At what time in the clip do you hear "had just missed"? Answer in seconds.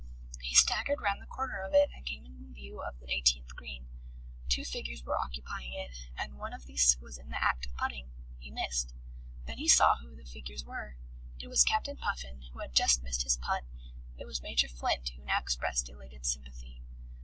12.61-13.21